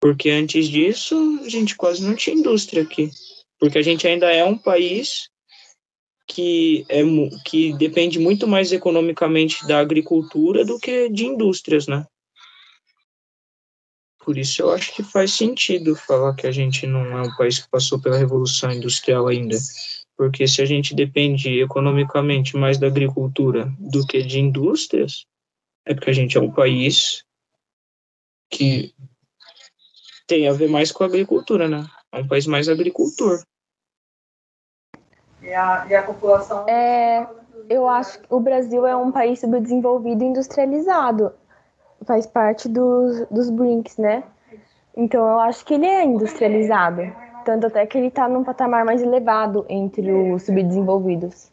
Porque 0.00 0.30
antes 0.30 0.68
disso, 0.68 1.40
a 1.44 1.48
gente 1.48 1.76
quase 1.76 2.02
não 2.02 2.14
tinha 2.14 2.36
indústria 2.36 2.82
aqui. 2.82 3.10
Porque 3.58 3.78
a 3.78 3.82
gente 3.82 4.06
ainda 4.06 4.30
é 4.30 4.44
um 4.44 4.56
país 4.56 5.28
que, 6.26 6.84
é, 6.88 7.02
que 7.44 7.72
depende 7.74 8.18
muito 8.18 8.46
mais 8.46 8.72
economicamente 8.72 9.66
da 9.66 9.78
agricultura 9.78 10.64
do 10.64 10.78
que 10.78 11.08
de 11.08 11.26
indústrias, 11.26 11.86
né? 11.86 12.04
Por 14.26 14.36
isso 14.36 14.60
eu 14.60 14.72
acho 14.72 14.92
que 14.92 15.04
faz 15.04 15.34
sentido 15.34 15.94
falar 15.94 16.34
que 16.34 16.48
a 16.48 16.50
gente 16.50 16.84
não 16.84 17.16
é 17.16 17.22
um 17.22 17.36
país 17.36 17.60
que 17.60 17.70
passou 17.70 18.00
pela 18.00 18.18
revolução 18.18 18.72
industrial 18.72 19.28
ainda. 19.28 19.56
Porque 20.16 20.48
se 20.48 20.60
a 20.60 20.64
gente 20.64 20.96
depende 20.96 21.60
economicamente 21.60 22.56
mais 22.56 22.76
da 22.76 22.88
agricultura 22.88 23.72
do 23.78 24.04
que 24.04 24.20
de 24.22 24.40
indústrias, 24.40 25.24
é 25.86 25.94
porque 25.94 26.10
a 26.10 26.12
gente 26.12 26.36
é 26.36 26.40
um 26.40 26.50
país 26.50 27.24
que 28.50 28.92
tem 30.26 30.48
a 30.48 30.52
ver 30.52 30.68
mais 30.68 30.90
com 30.90 31.04
a 31.04 31.06
agricultura, 31.06 31.68
né? 31.68 31.86
É 32.10 32.18
um 32.18 32.26
país 32.26 32.48
mais 32.48 32.68
agricultor. 32.68 33.44
E 35.40 35.54
a, 35.54 35.86
e 35.88 35.94
a 35.94 36.02
população. 36.02 36.68
É, 36.68 37.28
eu 37.70 37.88
acho 37.88 38.18
que 38.18 38.26
o 38.28 38.40
Brasil 38.40 38.84
é 38.84 38.96
um 38.96 39.12
país 39.12 39.38
subdesenvolvido 39.38 40.24
e 40.24 40.26
industrializado. 40.26 41.32
Faz 42.04 42.26
parte 42.26 42.68
dos, 42.68 43.26
dos 43.30 43.50
BRICS, 43.50 43.96
né? 43.96 44.22
Então 44.96 45.20
eu 45.20 45.40
acho 45.40 45.64
que 45.64 45.74
ele 45.74 45.86
é 45.86 46.04
industrializado. 46.04 47.02
Tanto 47.44 47.66
até 47.66 47.86
que 47.86 47.96
ele 47.96 48.08
está 48.08 48.28
num 48.28 48.42
patamar 48.42 48.84
mais 48.84 49.02
elevado 49.02 49.64
entre 49.68 50.10
os 50.10 50.42
subdesenvolvidos. 50.42 51.50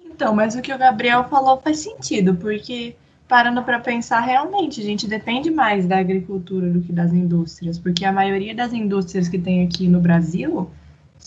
Então, 0.00 0.34
mas 0.34 0.54
o 0.54 0.62
que 0.62 0.72
o 0.72 0.78
Gabriel 0.78 1.24
falou 1.24 1.60
faz 1.60 1.80
sentido, 1.80 2.34
porque 2.36 2.96
parando 3.28 3.62
para 3.62 3.80
pensar, 3.80 4.20
realmente 4.20 4.80
a 4.80 4.84
gente 4.84 5.08
depende 5.08 5.50
mais 5.50 5.86
da 5.86 5.98
agricultura 5.98 6.70
do 6.70 6.80
que 6.80 6.92
das 6.92 7.12
indústrias, 7.12 7.78
porque 7.78 8.04
a 8.04 8.12
maioria 8.12 8.54
das 8.54 8.72
indústrias 8.72 9.28
que 9.28 9.38
tem 9.38 9.66
aqui 9.66 9.88
no 9.88 10.00
Brasil 10.00 10.70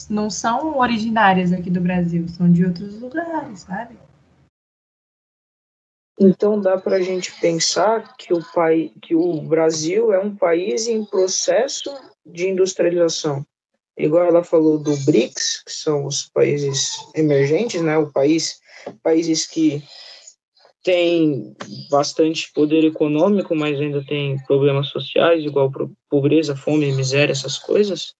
não 0.09 0.29
são 0.29 0.77
originárias 0.77 1.51
aqui 1.51 1.69
do 1.69 1.81
Brasil, 1.81 2.27
são 2.27 2.51
de 2.51 2.63
outros 2.65 2.99
lugares, 3.01 3.61
sabe? 3.61 3.95
Então 6.19 6.59
dá 6.59 6.77
para 6.77 6.97
a 6.97 7.01
gente 7.01 7.31
pensar 7.39 8.15
que 8.17 8.33
o, 8.33 8.41
pai, 8.53 8.91
que 9.01 9.15
o 9.15 9.41
Brasil 9.41 10.11
é 10.11 10.19
um 10.19 10.35
país 10.35 10.87
em 10.87 11.05
processo 11.05 11.93
de 12.25 12.47
industrialização. 12.47 13.45
Igual 13.95 14.25
ela 14.25 14.43
falou 14.43 14.77
do 14.77 14.95
BRICS, 15.05 15.63
que 15.65 15.71
são 15.71 16.05
os 16.05 16.29
países 16.29 16.97
emergentes, 17.15 17.81
né? 17.81 17.97
O 17.97 18.11
país, 18.11 18.59
países 19.01 19.45
que 19.45 19.83
têm 20.83 21.55
bastante 21.89 22.51
poder 22.53 22.83
econômico, 22.83 23.55
mas 23.55 23.79
ainda 23.79 24.03
tem 24.05 24.37
problemas 24.45 24.87
sociais, 24.87 25.43
igual 25.43 25.71
pobreza, 26.09 26.55
fome, 26.55 26.91
miséria, 26.93 27.31
essas 27.31 27.57
coisas. 27.57 28.13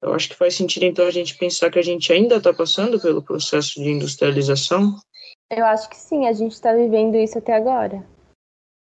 Eu 0.00 0.12
acho 0.12 0.28
que 0.28 0.36
faz 0.36 0.54
sentido, 0.54 0.84
então, 0.84 1.06
a 1.06 1.10
gente 1.10 1.36
pensar 1.36 1.70
que 1.70 1.78
a 1.78 1.82
gente 1.82 2.12
ainda 2.12 2.36
está 2.36 2.52
passando 2.52 3.00
pelo 3.00 3.22
processo 3.22 3.82
de 3.82 3.90
industrialização. 3.90 4.94
Eu 5.56 5.64
acho 5.66 5.88
que 5.88 5.96
sim, 5.96 6.26
a 6.26 6.32
gente 6.32 6.52
está 6.52 6.72
vivendo 6.72 7.14
isso 7.14 7.38
até 7.38 7.54
agora. 7.54 8.04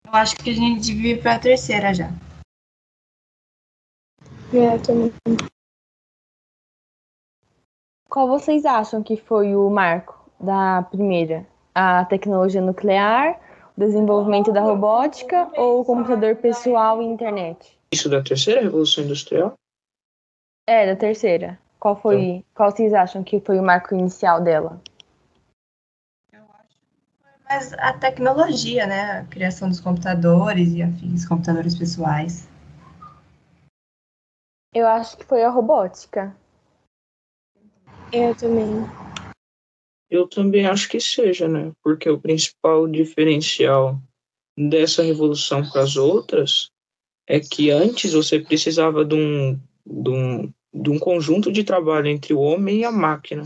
Eu 0.05 0.13
acho 0.13 0.35
que 0.37 0.49
a 0.49 0.53
gente 0.53 0.91
vive 0.91 1.21
para 1.21 1.35
a 1.35 1.39
terceira 1.39 1.93
já. 1.93 2.09
É, 4.51 4.77
também. 4.79 5.13
Qual 8.09 8.27
vocês 8.27 8.65
acham 8.65 9.03
que 9.03 9.17
foi 9.17 9.55
o 9.55 9.69
marco 9.69 10.29
da 10.39 10.81
primeira? 10.83 11.45
A 11.75 12.05
tecnologia 12.05 12.61
nuclear, 12.61 13.39
o 13.77 13.79
desenvolvimento 13.79 14.51
da 14.51 14.61
robótica 14.61 15.51
ou 15.55 15.81
o 15.81 15.85
computador 15.85 16.35
pessoal 16.37 17.01
e 17.01 17.05
internet? 17.05 17.79
Isso 17.93 18.09
da 18.09 18.23
terceira 18.23 18.61
revolução 18.61 19.03
industrial? 19.03 19.53
É, 20.67 20.87
da 20.87 20.95
terceira. 20.95 21.59
Qual 21.79 21.95
foi. 21.95 22.21
Então. 22.21 22.45
Qual 22.55 22.71
vocês 22.71 22.93
acham 22.93 23.23
que 23.23 23.39
foi 23.39 23.59
o 23.59 23.63
marco 23.63 23.93
inicial 23.93 24.41
dela? 24.41 24.81
Mais 27.53 27.71
a 27.73 27.93
tecnologia, 27.93 28.87
né? 28.87 29.19
A 29.19 29.25
criação 29.25 29.69
dos 29.69 29.79
computadores 29.79 30.73
e 30.73 30.81
afins, 30.81 31.23
computadores 31.23 31.77
pessoais. 31.77 32.49
Eu 34.73 34.87
acho 34.87 35.15
que 35.15 35.23
foi 35.23 35.43
a 35.43 35.51
robótica. 35.51 36.35
Eu 38.11 38.33
também. 38.35 38.67
Eu 40.09 40.27
também 40.27 40.65
acho 40.65 40.89
que 40.89 40.99
seja, 40.99 41.47
né? 41.47 41.71
Porque 41.83 42.09
o 42.09 42.19
principal 42.19 42.87
diferencial 42.87 44.01
dessa 44.57 45.03
revolução 45.03 45.61
para 45.69 45.83
as 45.83 45.95
outras 45.95 46.71
é 47.27 47.39
que 47.39 47.69
antes 47.69 48.13
você 48.13 48.39
precisava 48.39 49.05
de 49.05 49.13
um, 49.13 49.59
de, 49.85 50.09
um, 50.09 50.53
de 50.73 50.89
um 50.89 50.97
conjunto 50.97 51.51
de 51.51 51.63
trabalho 51.63 52.07
entre 52.07 52.33
o 52.33 52.39
homem 52.39 52.79
e 52.79 52.83
a 52.83 52.91
máquina. 52.91 53.43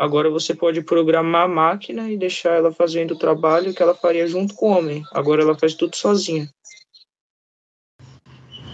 Agora 0.00 0.30
você 0.30 0.54
pode 0.54 0.80
programar 0.80 1.42
a 1.42 1.48
máquina 1.48 2.08
e 2.08 2.16
deixar 2.16 2.54
ela 2.54 2.72
fazendo 2.72 3.10
o 3.10 3.18
trabalho 3.18 3.74
que 3.74 3.82
ela 3.82 3.94
faria 3.94 4.26
junto 4.26 4.54
com 4.54 4.72
o 4.72 4.78
homem. 4.78 5.04
Agora 5.12 5.42
ela 5.42 5.54
faz 5.54 5.74
tudo 5.74 5.94
sozinha. 5.94 6.48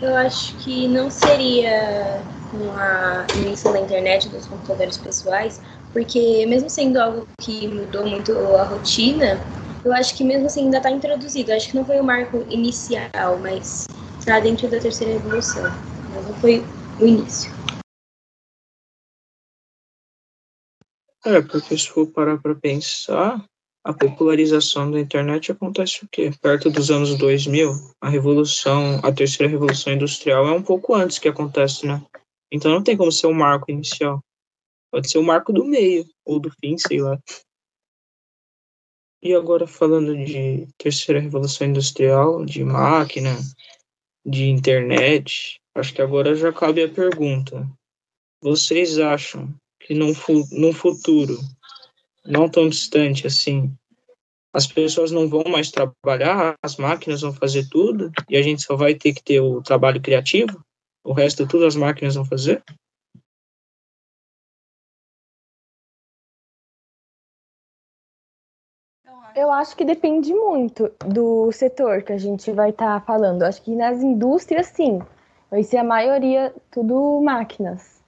Eu 0.01 0.15
acho 0.15 0.57
que 0.59 0.87
não 0.87 1.11
seria 1.11 2.23
com 2.49 2.71
a 2.71 3.27
invenção 3.41 3.73
da 3.73 3.81
internet 3.81 4.29
dos 4.29 4.47
computadores 4.47 4.99
pessoais, 4.99 5.61
porque 5.93 6.47
mesmo 6.47 6.71
sendo 6.71 6.97
algo 6.99 7.27
que 7.41 7.67
mudou 7.67 8.07
muito 8.07 8.33
a 8.55 8.63
rotina, 8.63 9.41
eu 9.85 9.93
acho 9.93 10.15
que 10.15 10.23
mesmo 10.23 10.47
assim 10.47 10.67
ainda 10.67 10.77
está 10.77 10.93
introduzido. 10.93 11.51
Eu 11.51 11.57
acho 11.57 11.71
que 11.71 11.77
não 11.77 11.85
foi 11.85 11.99
o 11.99 12.05
marco 12.05 12.47
inicial, 12.49 13.37
mas 13.43 13.89
está 14.21 14.39
dentro 14.39 14.69
da 14.69 14.79
terceira 14.79 15.15
revolução. 15.15 15.65
Mas 16.15 16.25
não 16.25 16.35
foi 16.35 16.65
o 17.01 17.05
início. 17.05 17.56
É, 21.27 21.43
porque 21.43 21.77
se 21.77 21.89
for 21.89 22.07
parar 22.07 22.41
para 22.41 22.55
pensar, 22.55 23.45
a 23.85 23.93
popularização 23.93 24.89
da 24.89 25.01
internet 25.01 25.51
acontece 25.51 26.05
o 26.05 26.09
quê? 26.09 26.31
Perto 26.41 26.71
dos 26.71 26.89
anos 26.89 27.19
2000, 27.19 27.73
a 28.01 28.09
revolução, 28.09 29.01
a 29.03 29.13
terceira 29.13 29.51
revolução 29.51 29.93
industrial 29.93 30.47
é 30.47 30.53
um 30.53 30.63
pouco 30.63 30.95
antes 30.95 31.19
que 31.19 31.29
acontece, 31.29 31.85
né? 31.85 32.01
Então 32.49 32.71
não 32.71 32.81
tem 32.81 32.97
como 32.97 33.11
ser 33.11 33.27
o 33.27 33.31
um 33.31 33.35
marco 33.35 33.73
inicial. 33.73 34.21
Pode 34.89 35.11
ser 35.11 35.19
o 35.19 35.23
marco 35.25 35.53
do 35.53 35.65
meio, 35.65 36.07
ou 36.25 36.39
do 36.39 36.49
fim, 36.49 36.79
sei 36.79 37.01
lá. 37.01 37.19
E 39.21 39.35
agora 39.35 39.67
falando 39.67 40.17
de 40.17 40.69
terceira 40.79 41.21
revolução 41.21 41.67
industrial, 41.67 42.45
de 42.45 42.63
máquina, 42.63 43.37
de 44.25 44.45
internet, 44.45 45.61
acho 45.75 45.93
que 45.93 46.01
agora 46.01 46.37
já 46.37 46.53
cabe 46.53 46.85
a 46.85 46.89
pergunta. 46.89 47.69
Vocês 48.41 49.01
acham 49.01 49.53
que 49.87 49.95
num, 49.95 50.13
num 50.51 50.73
futuro 50.73 51.39
não 52.25 52.49
tão 52.49 52.69
distante 52.69 53.25
assim, 53.25 53.73
as 54.53 54.67
pessoas 54.67 55.13
não 55.13 55.29
vão 55.29 55.45
mais 55.49 55.71
trabalhar, 55.71 56.57
as 56.61 56.77
máquinas 56.77 57.21
vão 57.21 57.33
fazer 57.33 57.69
tudo 57.69 58.11
e 58.29 58.37
a 58.37 58.43
gente 58.43 58.63
só 58.63 58.75
vai 58.75 58.95
ter 58.95 59.15
que 59.15 59.23
ter 59.23 59.41
o 59.41 59.63
trabalho 59.63 60.01
criativo? 60.01 60.61
O 61.05 61.13
resto 61.13 61.47
tudo 61.47 61.67
as 61.67 61.77
máquinas 61.77 62.17
vão 62.17 62.25
fazer? 62.25 62.65
Eu 69.37 69.53
acho 69.53 69.77
que 69.77 69.85
depende 69.85 70.35
muito 70.35 70.91
do 71.07 71.53
setor 71.53 72.03
que 72.03 72.13
a 72.13 72.19
gente 72.19 72.51
vai 72.51 72.71
estar 72.71 72.99
tá 73.01 73.07
falando. 73.07 73.43
acho 73.43 73.63
que 73.63 73.77
nas 73.77 74.03
indústrias, 74.03 74.69
sim, 74.69 75.01
vai 75.51 75.63
ser 75.63 75.77
a 75.77 75.85
maioria 75.85 76.53
tudo 76.71 77.21
máquinas. 77.21 78.03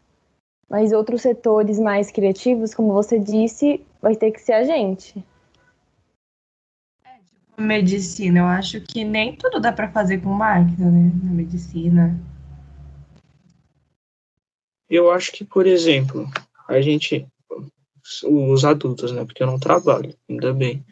Mas 0.69 0.93
outros 0.93 1.23
setores 1.23 1.79
mais 1.79 2.11
criativos, 2.11 2.75
como 2.75 2.93
você 2.93 3.19
disse, 3.19 3.85
vai 4.03 4.15
ter 4.15 4.31
que 4.31 4.41
ser 4.41 4.53
a 4.53 4.65
gente. 4.65 5.25
É, 7.05 7.19
tipo, 7.19 7.61
medicina, 7.61 8.41
eu 8.41 8.47
acho 8.47 8.81
que 8.81 9.03
nem 9.05 9.35
tudo 9.35 9.61
dá 9.61 9.73
para 9.73 9.91
fazer 9.91 10.21
com 10.21 10.29
máquina, 10.29 10.91
né? 10.91 11.11
Na 11.25 11.33
medicina. 11.33 12.21
Eu 14.91 15.11
acho 15.11 15.33
que, 15.33 15.45
por 15.45 15.67
exemplo, 15.67 16.29
a 16.67 16.81
gente, 16.81 17.27
os 18.25 18.65
adultos, 18.65 19.13
né? 19.13 19.25
Porque 19.25 19.43
eu 19.43 19.47
não 19.47 19.59
trabalho, 19.59 20.15
ainda 20.29 20.53
bem 20.53 20.85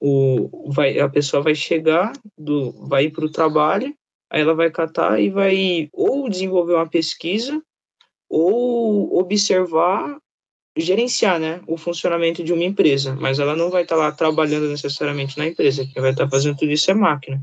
o, 0.00 0.70
vai, 0.72 0.98
a 0.98 1.08
pessoa 1.08 1.42
vai 1.42 1.54
chegar, 1.54 2.12
do, 2.36 2.72
vai 2.88 3.04
ir 3.04 3.10
para 3.10 3.26
o 3.26 3.30
trabalho, 3.30 3.94
aí 4.30 4.40
ela 4.40 4.54
vai 4.54 4.70
catar 4.70 5.20
e 5.20 5.28
vai 5.28 5.90
ou 5.92 6.28
desenvolver 6.28 6.74
uma 6.74 6.88
pesquisa 6.88 7.62
ou 8.30 9.18
observar, 9.18 10.16
gerenciar 10.76 11.40
né, 11.40 11.60
o 11.66 11.76
funcionamento 11.76 12.44
de 12.44 12.52
uma 12.52 12.62
empresa, 12.62 13.16
mas 13.16 13.40
ela 13.40 13.56
não 13.56 13.70
vai 13.70 13.82
estar 13.82 13.96
tá 13.96 14.02
lá 14.02 14.12
trabalhando 14.12 14.68
necessariamente 14.68 15.36
na 15.36 15.48
empresa, 15.48 15.84
quem 15.84 16.00
vai 16.00 16.12
estar 16.12 16.24
tá 16.24 16.30
fazendo 16.30 16.56
tudo 16.56 16.70
isso 16.70 16.88
é 16.88 16.94
máquina. 16.94 17.42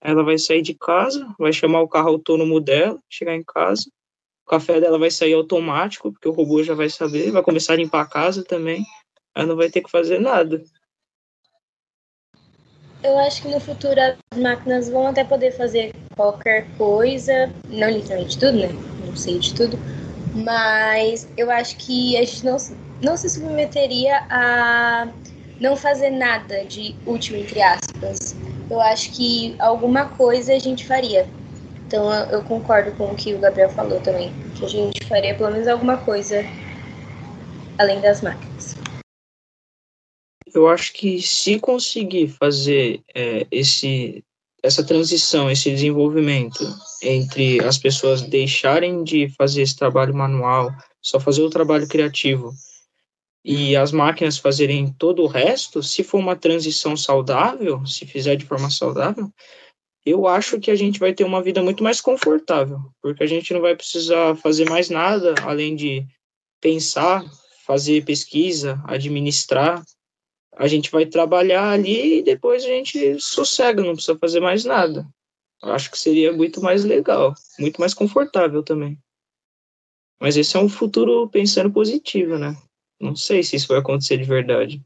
Ela 0.00 0.22
vai 0.22 0.38
sair 0.38 0.62
de 0.62 0.72
casa, 0.72 1.26
vai 1.38 1.52
chamar 1.52 1.82
o 1.82 1.88
carro 1.88 2.10
autônomo 2.10 2.60
dela, 2.60 2.98
chegar 3.10 3.34
em 3.34 3.42
casa, 3.42 3.90
o 4.46 4.50
café 4.50 4.80
dela 4.80 4.98
vai 4.98 5.10
sair 5.10 5.34
automático, 5.34 6.12
porque 6.12 6.28
o 6.28 6.32
robô 6.32 6.62
já 6.62 6.74
vai 6.74 6.88
saber, 6.88 7.32
vai 7.32 7.42
começar 7.42 7.72
a 7.72 7.76
limpar 7.76 8.02
a 8.02 8.08
casa 8.08 8.44
também, 8.44 8.84
ela 9.34 9.48
não 9.48 9.56
vai 9.56 9.68
ter 9.68 9.82
que 9.82 9.90
fazer 9.90 10.20
nada. 10.20 10.62
Eu 13.02 13.18
acho 13.18 13.42
que 13.42 13.48
no 13.48 13.58
futuro 13.58 13.98
as 13.98 14.38
máquinas 14.38 14.88
vão 14.90 15.06
até 15.06 15.24
poder 15.24 15.52
fazer 15.52 15.92
qualquer 16.14 16.66
coisa, 16.76 17.52
não 17.68 17.90
literalmente 17.90 18.38
tudo, 18.38 18.58
né? 18.58 18.68
Não 19.06 19.16
sei 19.16 19.38
de 19.38 19.54
tudo, 19.54 19.78
mas 20.34 21.28
eu 21.36 21.50
acho 21.50 21.76
que 21.78 22.16
a 22.16 22.24
gente 22.24 22.44
não, 22.44 22.56
não 23.02 23.16
se 23.16 23.28
submeteria 23.28 24.22
a 24.30 25.08
não 25.60 25.76
fazer 25.76 26.10
nada 26.10 26.64
de 26.64 26.94
útil, 27.06 27.36
entre 27.36 27.60
aspas. 27.60 28.34
Eu 28.70 28.80
acho 28.80 29.12
que 29.12 29.54
alguma 29.58 30.06
coisa 30.06 30.54
a 30.54 30.58
gente 30.58 30.86
faria. 30.86 31.26
Então 31.86 32.12
eu, 32.12 32.38
eu 32.38 32.42
concordo 32.42 32.92
com 32.92 33.06
o 33.06 33.16
que 33.16 33.34
o 33.34 33.38
Gabriel 33.38 33.70
falou 33.70 34.00
também, 34.00 34.32
que 34.54 34.64
a 34.64 34.68
gente 34.68 35.04
faria 35.06 35.34
pelo 35.34 35.50
menos 35.50 35.66
alguma 35.66 35.96
coisa 35.98 36.44
além 37.78 38.00
das 38.00 38.20
máquinas 38.22 38.76
eu 40.54 40.68
acho 40.68 40.92
que 40.92 41.20
se 41.20 41.58
conseguir 41.58 42.28
fazer 42.28 43.02
é, 43.14 43.46
esse, 43.50 44.24
essa 44.62 44.84
transição, 44.84 45.50
esse 45.50 45.70
desenvolvimento 45.70 46.64
entre 47.02 47.64
as 47.64 47.78
pessoas 47.78 48.22
deixarem 48.22 49.02
de 49.02 49.28
fazer 49.30 49.62
esse 49.62 49.76
trabalho 49.76 50.14
manual, 50.14 50.70
só 51.02 51.18
fazer 51.18 51.42
o 51.42 51.50
trabalho 51.50 51.88
criativo, 51.88 52.52
e 53.44 53.74
as 53.74 53.90
máquinas 53.90 54.36
fazerem 54.36 54.92
todo 54.92 55.22
o 55.22 55.26
resto, 55.26 55.82
se 55.82 56.04
for 56.04 56.18
uma 56.18 56.36
transição 56.36 56.96
saudável, 56.96 57.84
se 57.86 58.04
fizer 58.04 58.36
de 58.36 58.44
forma 58.44 58.70
saudável, 58.70 59.32
eu 60.04 60.26
acho 60.26 60.58
que 60.60 60.70
a 60.70 60.74
gente 60.74 60.98
vai 60.98 61.12
ter 61.12 61.24
uma 61.24 61.42
vida 61.42 61.62
muito 61.62 61.82
mais 61.82 62.00
confortável, 62.00 62.78
porque 63.02 63.22
a 63.22 63.26
gente 63.26 63.52
não 63.52 63.60
vai 63.60 63.74
precisar 63.74 64.34
fazer 64.36 64.68
mais 64.68 64.90
nada 64.90 65.34
além 65.42 65.74
de 65.74 66.06
pensar, 66.60 67.24
fazer 67.66 68.04
pesquisa, 68.04 68.82
administrar, 68.86 69.82
a 70.60 70.66
gente 70.68 70.90
vai 70.90 71.06
trabalhar 71.06 71.70
ali 71.70 72.18
e 72.18 72.22
depois 72.22 72.62
a 72.62 72.66
gente 72.66 73.18
sossega, 73.18 73.82
não 73.82 73.94
precisa 73.94 74.18
fazer 74.18 74.40
mais 74.40 74.62
nada. 74.62 75.06
Acho 75.62 75.90
que 75.90 75.98
seria 75.98 76.34
muito 76.34 76.62
mais 76.62 76.84
legal, 76.84 77.32
muito 77.58 77.80
mais 77.80 77.94
confortável 77.94 78.62
também. 78.62 78.98
Mas 80.20 80.36
esse 80.36 80.58
é 80.58 80.60
um 80.60 80.68
futuro 80.68 81.26
pensando 81.30 81.72
positivo, 81.72 82.36
né? 82.36 82.54
Não 83.00 83.16
sei 83.16 83.42
se 83.42 83.56
isso 83.56 83.68
vai 83.68 83.78
acontecer 83.78 84.18
de 84.18 84.24
verdade. 84.24 84.82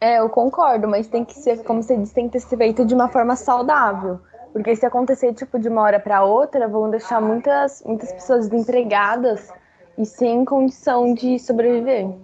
É, 0.00 0.20
eu 0.20 0.28
concordo, 0.28 0.86
mas 0.86 1.08
tem 1.08 1.24
que 1.24 1.34
ser, 1.34 1.64
como 1.64 1.82
você 1.82 1.96
disse, 1.96 2.14
tem 2.14 2.28
que 2.28 2.38
ser 2.38 2.56
feito 2.56 2.86
de 2.86 2.94
uma 2.94 3.08
forma 3.08 3.34
saudável. 3.34 4.20
Porque 4.52 4.76
se 4.76 4.86
acontecer, 4.86 5.34
tipo, 5.34 5.58
de 5.58 5.68
uma 5.68 5.82
hora 5.82 5.98
para 5.98 6.22
outra, 6.22 6.68
vão 6.68 6.88
deixar 6.88 7.20
muitas, 7.20 7.82
muitas 7.82 8.12
pessoas 8.12 8.48
desempregadas 8.48 9.52
e 9.98 10.06
sem 10.06 10.44
condição 10.44 11.12
de 11.14 11.36
sobreviver. 11.40 12.14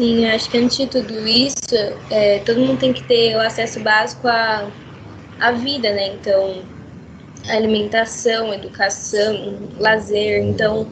Sim, 0.00 0.24
acho 0.24 0.48
que 0.48 0.56
antes 0.56 0.78
de 0.78 0.86
tudo 0.86 1.28
isso, 1.28 1.74
é, 2.08 2.38
todo 2.38 2.58
mundo 2.58 2.80
tem 2.80 2.90
que 2.90 3.04
ter 3.04 3.36
o 3.36 3.40
acesso 3.42 3.80
básico 3.80 4.26
à, 4.28 4.66
à 5.38 5.52
vida, 5.52 5.92
né? 5.92 6.14
Então, 6.14 6.62
alimentação, 7.46 8.54
educação, 8.54 9.58
lazer. 9.78 10.42
Então, 10.42 10.86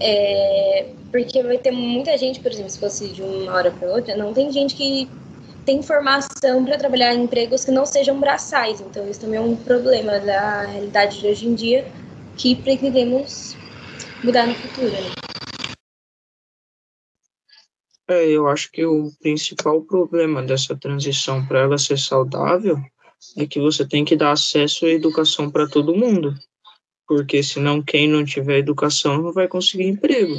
é, 0.00 0.86
porque 1.12 1.40
vai 1.44 1.56
ter 1.56 1.70
muita 1.70 2.18
gente, 2.18 2.40
por 2.40 2.50
exemplo, 2.50 2.70
se 2.70 2.80
fosse 2.80 3.06
de 3.10 3.22
uma 3.22 3.52
hora 3.52 3.70
para 3.70 3.88
outra, 3.88 4.16
não 4.16 4.34
tem 4.34 4.50
gente 4.50 4.74
que 4.74 5.08
tem 5.64 5.80
formação 5.80 6.64
para 6.64 6.76
trabalhar 6.76 7.14
em 7.14 7.22
empregos 7.22 7.64
que 7.64 7.70
não 7.70 7.86
sejam 7.86 8.18
braçais. 8.18 8.80
Então, 8.80 9.08
isso 9.08 9.20
também 9.20 9.38
é 9.38 9.40
um 9.40 9.54
problema 9.54 10.18
da 10.18 10.62
realidade 10.62 11.20
de 11.20 11.28
hoje 11.28 11.46
em 11.46 11.54
dia 11.54 11.84
que 12.36 12.56
pretendemos 12.56 13.54
mudar 14.24 14.48
no 14.48 14.54
futuro. 14.56 14.90
Né? 14.90 15.23
É, 18.08 18.28
eu 18.28 18.46
acho 18.48 18.70
que 18.70 18.84
o 18.84 19.10
principal 19.20 19.80
problema 19.82 20.42
dessa 20.42 20.76
transição 20.76 21.44
para 21.46 21.60
ela 21.60 21.78
ser 21.78 21.98
saudável 21.98 22.78
é 23.36 23.46
que 23.46 23.58
você 23.58 23.86
tem 23.86 24.04
que 24.04 24.14
dar 24.14 24.32
acesso 24.32 24.84
à 24.84 24.90
educação 24.90 25.50
para 25.50 25.66
todo 25.66 25.96
mundo, 25.96 26.34
porque 27.08 27.42
senão 27.42 27.82
quem 27.82 28.06
não 28.06 28.22
tiver 28.22 28.58
educação 28.58 29.22
não 29.22 29.32
vai 29.32 29.48
conseguir 29.48 29.84
emprego. 29.84 30.34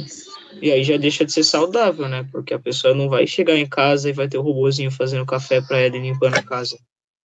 E 0.62 0.70
aí 0.70 0.84
já 0.84 0.96
deixa 0.96 1.24
de 1.24 1.32
ser 1.32 1.42
saudável, 1.42 2.08
né? 2.08 2.26
Porque 2.30 2.54
a 2.54 2.58
pessoa 2.58 2.94
não 2.94 3.08
vai 3.08 3.26
chegar 3.26 3.56
em 3.56 3.68
casa 3.68 4.08
e 4.08 4.12
vai 4.12 4.28
ter 4.28 4.38
o 4.38 4.42
robozinho 4.42 4.90
fazendo 4.90 5.26
café 5.26 5.60
para 5.60 5.78
ela 5.78 5.96
e 5.96 6.00
limpando 6.00 6.36
a 6.36 6.42
casa. 6.42 6.78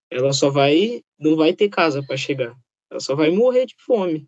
Ela 0.09 0.33
só 0.33 0.49
vai, 0.49 1.01
não 1.19 1.35
vai 1.35 1.53
ter 1.53 1.69
casa 1.69 2.03
para 2.03 2.17
chegar. 2.17 2.53
Ela 2.89 2.99
só 2.99 3.15
vai 3.15 3.29
morrer 3.29 3.67
de 3.67 3.75
fome. 3.85 4.27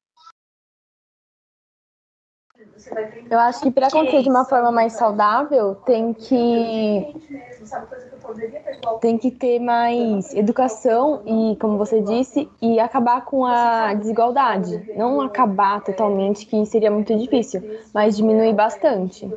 Eu 3.30 3.40
acho 3.40 3.62
que 3.62 3.72
para 3.72 3.88
acontecer 3.88 4.24
de 4.24 4.30
uma 4.30 4.46
forma 4.46 4.72
mais 4.72 4.94
saudável, 4.94 5.76
tem 5.86 6.14
que 6.14 7.16
tem 9.02 9.18
que 9.18 9.32
ter 9.32 9.60
mais 9.60 10.34
educação 10.34 11.22
e, 11.26 11.56
como 11.58 11.78
você 11.78 12.02
disse, 12.02 12.50
e 12.62 12.80
acabar 12.80 13.26
com 13.26 13.46
a 13.46 13.94
desigualdade. 13.94 14.92
Não 14.96 15.22
acabar 15.22 15.82
totalmente, 15.82 16.46
que 16.46 16.66
seria 16.66 16.92
muito 16.92 17.16
difícil, 17.18 17.62
mas 17.94 18.16
diminuir 18.16 18.54
bastante. 18.54 19.30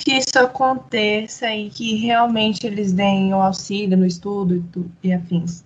Que 0.00 0.14
isso 0.14 0.38
aconteça 0.38 1.52
e 1.54 1.70
que 1.70 1.96
realmente 1.96 2.66
eles 2.66 2.92
deem 2.92 3.34
o 3.34 3.42
auxílio 3.42 3.96
no 3.96 4.06
estudo 4.06 4.64
e, 5.02 5.12
afins. 5.12 5.64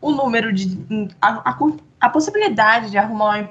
O 0.00 0.12
número 0.12 0.52
de. 0.52 0.78
A, 1.20 1.50
a, 1.50 1.58
a 2.00 2.08
possibilidade 2.08 2.90
de 2.90 2.96
arrumar 2.96 3.40
um 3.40 3.48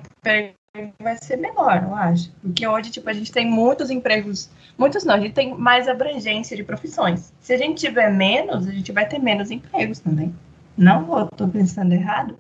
vai 0.99 1.17
ser 1.17 1.38
menor, 1.38 1.84
eu 1.84 1.95
acho. 1.95 2.32
Porque 2.41 2.67
hoje, 2.67 2.91
tipo, 2.91 3.10
a 3.10 3.13
gente 3.13 3.32
tem 3.32 3.49
muitos 3.49 3.89
empregos, 3.89 4.49
muitos 4.77 5.03
não, 5.03 5.15
a 5.15 5.19
gente 5.19 5.34
tem 5.34 5.55
mais 5.55 5.88
abrangência 5.88 6.55
de 6.55 6.63
profissões. 6.63 7.34
Se 7.41 7.53
a 7.53 7.58
gente 7.58 7.79
tiver 7.79 8.12
menos, 8.12 8.67
a 8.67 8.71
gente 8.71 8.91
vai 8.91 9.08
ter 9.08 9.19
menos 9.19 9.51
empregos 9.51 9.99
também. 9.99 10.34
Não, 10.77 11.19
eu 11.19 11.27
tô 11.27 11.47
pensando 11.47 11.93
errado? 11.93 12.38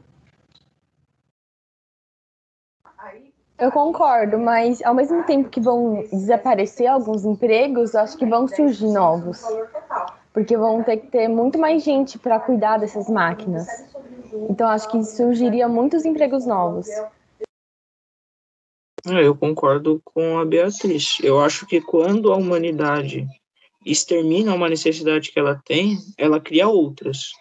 Eu 3.59 3.73
concordo, 3.73 4.39
mas 4.39 4.81
ao 4.83 4.93
mesmo 4.93 5.21
tempo 5.23 5.49
que 5.49 5.59
vão 5.59 6.05
desaparecer 6.09 6.87
alguns 6.87 7.25
empregos, 7.25 7.93
acho 7.93 8.17
que 8.17 8.25
vão 8.25 8.47
surgir 8.47 8.87
novos. 8.87 9.43
Porque 10.31 10.55
vão 10.55 10.81
ter 10.81 10.97
que 10.97 11.07
ter 11.07 11.27
muito 11.27 11.59
mais 11.59 11.83
gente 11.83 12.17
para 12.17 12.39
cuidar 12.39 12.77
dessas 12.77 13.09
máquinas. 13.09 13.67
Então 14.49 14.69
acho 14.69 14.89
que 14.89 15.03
surgiria 15.03 15.67
muitos 15.67 16.05
empregos 16.05 16.45
novos. 16.45 16.87
É, 19.05 19.25
eu 19.25 19.35
concordo 19.35 20.01
com 20.03 20.37
a 20.37 20.45
Beatriz. 20.45 21.17
Eu 21.21 21.39
acho 21.39 21.65
que 21.65 21.79
quando 21.79 22.31
a 22.31 22.35
humanidade 22.35 23.25
extermina 23.85 24.53
uma 24.53 24.69
necessidade 24.69 25.31
que 25.31 25.39
ela 25.39 25.61
tem, 25.65 25.97
ela 26.17 26.39
cria 26.39 26.67
outras. 26.67 27.31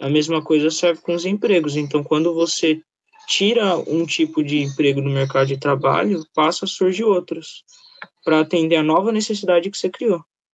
A 0.00 0.08
mesma 0.08 0.42
coisa 0.42 0.70
serve 0.70 1.00
com 1.02 1.14
os 1.14 1.24
empregos. 1.24 1.76
Então, 1.76 2.02
quando 2.02 2.34
você 2.34 2.80
tira 3.26 3.76
um 3.76 4.06
tipo 4.06 4.42
de 4.42 4.62
emprego 4.62 5.00
no 5.00 5.10
mercado 5.10 5.48
de 5.48 5.58
trabalho, 5.58 6.24
passa 6.34 6.64
a 6.64 6.68
surgir 6.68 7.04
outros 7.04 7.64
para 8.24 8.40
atender 8.40 8.76
a 8.76 8.82
nova 8.82 9.12
necessidade 9.12 9.70
que 9.70 9.76
você 9.76 9.90
criou. 9.90 10.24